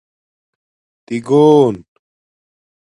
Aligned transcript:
تیگݸن 1.05 1.75